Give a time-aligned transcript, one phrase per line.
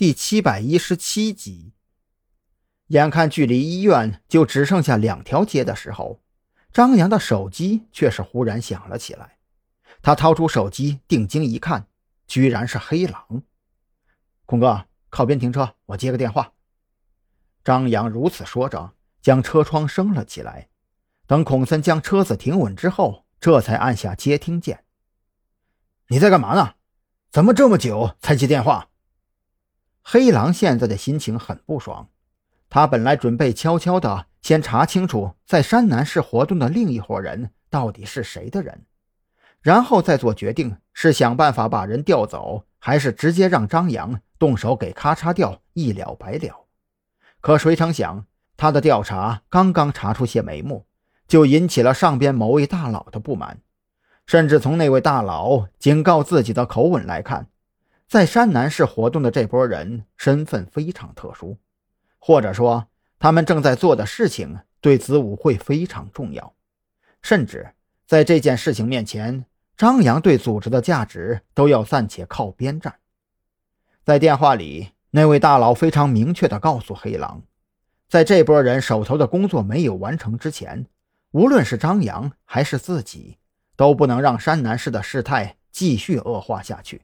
[0.00, 1.74] 第七百一十七集。
[2.86, 6.22] 眼看距离医院就只剩下两条街的时候，
[6.72, 9.36] 张扬的手机却是忽然响了起来。
[10.00, 11.86] 他掏出手机，定睛一看，
[12.26, 13.42] 居然是黑狼。
[14.46, 16.54] 孔哥，靠边停车，我接个电话。
[17.62, 20.70] 张扬如此说着，将车窗升了起来。
[21.26, 24.82] 等孔森将车子停稳之后，这才按下接听键。
[26.08, 26.76] 你在干嘛呢？
[27.30, 28.86] 怎么这么久才接电话？
[30.12, 32.08] 黑狼现在的心情很不爽。
[32.68, 38.86] 他本来准备悄悄的先查清楚在山南市活动的另一伙人到底是谁的人，
[39.62, 46.66] 然后再做决定，是想办法把人调走，还是直接让张扬动手给咔嚓掉，一了百了。
[47.40, 50.86] 可谁成想，他的调查刚刚查出些眉目，
[51.28, 53.60] 就引起了上边某位大佬的不满。
[54.26, 57.46] 甚至从那位大佬警告自己的口吻来看，
[58.10, 61.56] 在山南市活动的这波人身份非常特殊，
[62.18, 62.88] 或者说
[63.20, 66.52] 他们正在做的事情对子午会非常重要。
[67.22, 67.70] 甚至
[68.08, 69.44] 在这件事情面前，
[69.76, 72.92] 张扬对组织的价值都要暂且靠边站。
[74.02, 77.44] 在电话里，那位大佬非常明确地告诉黑狼，
[78.08, 80.84] 在这波人手头的工作没有完成之前，
[81.30, 83.36] 无论是张扬还是自己。
[83.76, 87.00] 都不能让山南市的事态继续恶化下去，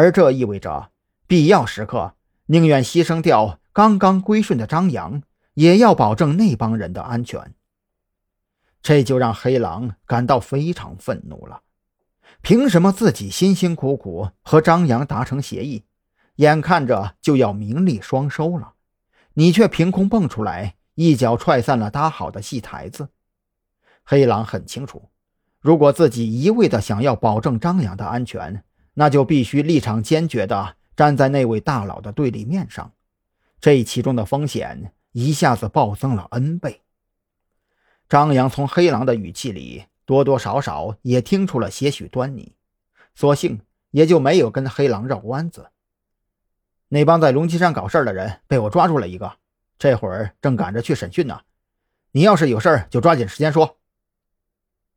[0.00, 0.92] 而这意味着
[1.26, 2.14] 必要时刻
[2.46, 7.54] 宁愿牺牲掉刚刚归顺的张扬，也要保证那帮人的安全。
[8.80, 11.60] 这就让黑狼感到非常愤怒了。
[12.40, 15.84] 凭什么自己辛辛苦苦和张扬达成协议，
[16.36, 18.72] 眼看着就要名利双收了，
[19.34, 23.10] 你却凭空蹦出来，一脚踹散了搭好的戏台子？
[24.02, 25.10] 黑狼很清楚。
[25.60, 32.92] 如果自己一味的想要保证张扬的安全，那就必须立场坚决的站在那位大佬的对立面上，
[33.60, 36.82] 这其中的风险一下子暴增了 N 倍。
[38.08, 42.54] 张扬从黑狼的语气里多多少少也听出了些许端倪，
[43.14, 43.60] 索性
[43.92, 45.70] 也就没有跟黑狼绕弯子。
[46.88, 49.32] 那帮在龙脊山搞事的人被我抓住了一个，
[49.78, 51.40] 这会儿正赶着去审讯呢。
[52.10, 53.78] 你要是有事就抓紧时间说。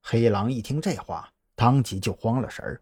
[0.01, 2.81] 黑狼一听这话，当即就慌了神儿。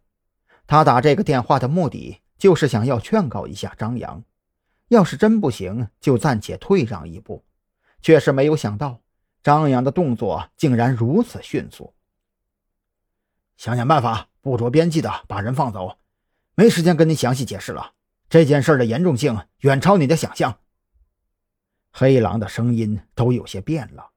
[0.68, 4.24] 他打这个电话的目的，就是想要劝告一下张扬，
[4.88, 7.44] 要是真不行，就暂且退让一步。
[8.02, 9.02] 却是没有想到，
[9.44, 11.94] 张扬的动作竟然如此迅速。
[13.58, 15.98] 想想办法，不着边际的把人放走。
[16.56, 17.94] 没时间跟你详细解释了，
[18.30, 20.58] 这件事的严重性远超你的想象。
[21.92, 24.12] 黑狼的声音都有些变了。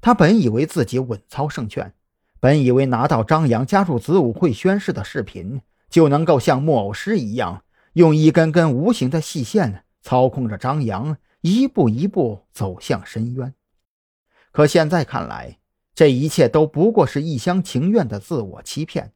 [0.00, 1.94] 他本以为自己稳操胜券。
[2.40, 5.62] 本以为拿到张扬加入子午会宣誓的视频，
[5.94, 7.62] 就能够像木偶师一样，
[7.92, 13.54] 用一根根无形的细线操控着张扬一步一步走向深渊。
[14.50, 15.60] 可现在看来，
[15.94, 19.12] 这一切都不过是一厢情愿的自我欺骗。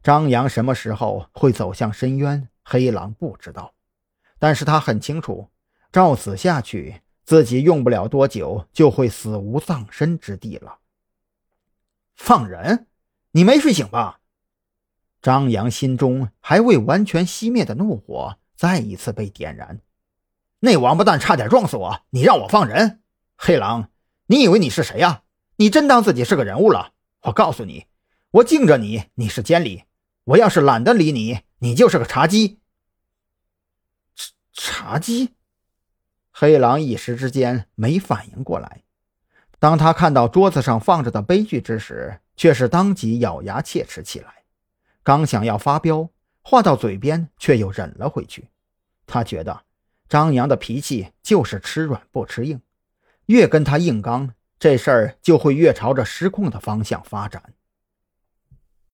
[0.00, 2.50] 张扬什么时候会走向深渊？
[2.62, 3.74] 黑狼不知道，
[4.38, 5.48] 但是他很清楚，
[5.90, 10.78] 照此下去，自己用不了多久就会死无葬身之地了。
[12.14, 12.86] 放人？
[13.32, 14.20] 你没睡醒吧？
[15.26, 19.80] 张扬心中还未完全熄灭的怒火再一次被点燃。
[20.60, 23.00] 那王八蛋差点撞死我，你让我放人？
[23.36, 23.90] 黑狼，
[24.26, 25.24] 你以为你是谁呀？
[25.56, 26.92] 你真当自己是个人物了？
[27.22, 27.86] 我告诉你，
[28.30, 29.86] 我敬着你，你是监理；
[30.22, 32.60] 我要是懒得理你，你就是个茶几。
[34.14, 35.30] 茶茶几？
[36.30, 38.84] 黑狼一时之间没反应过来。
[39.58, 44.35] 当他看到桌子上放着的杯具之时，却是当即咬牙切齿起来。
[45.06, 46.10] 刚想要发飙，
[46.42, 48.48] 话到嘴边却又忍了回去。
[49.06, 49.62] 他觉得
[50.08, 52.60] 张扬的脾气就是吃软不吃硬，
[53.26, 57.40] 越跟他硬刚，这事儿就会越朝着失控的方向发展。